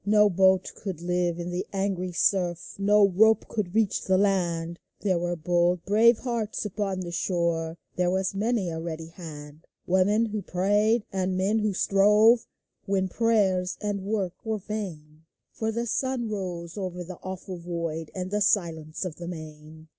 No 0.03 0.31
boat 0.31 0.71
could 0.75 0.99
live 1.03 1.37
in 1.37 1.51
the 1.51 1.63
angry 1.71 2.11
surf, 2.11 2.73
No 2.79 3.07
rope 3.07 3.47
could 3.47 3.75
reach 3.75 4.01
the 4.05 4.17
land: 4.17 4.79
There 5.01 5.19
were 5.19 5.35
bold, 5.35 5.85
brave 5.85 6.17
hearts 6.17 6.65
upon 6.65 7.01
the 7.01 7.11
shore, 7.11 7.77
There 7.97 8.09
was 8.09 8.33
many 8.33 8.71
a 8.71 8.79
ready 8.79 9.09
hand— 9.09 9.67
Women 9.85 10.25
who 10.25 10.41
prayed, 10.41 11.03
and 11.13 11.37
men 11.37 11.59
who 11.59 11.75
strove 11.75 12.47
When 12.87 13.09
prayers 13.09 13.77
and 13.79 14.01
work 14.01 14.33
were 14.43 14.57
vain; 14.57 15.25
For 15.51 15.71
the 15.71 15.85
sun 15.85 16.27
rose 16.31 16.79
over 16.79 17.03
the 17.03 17.17
awful 17.21 17.59
void 17.59 18.09
And 18.15 18.31
the 18.31 18.41
silence 18.41 19.05
of 19.05 19.17
the 19.17 19.27
main. 19.27 19.87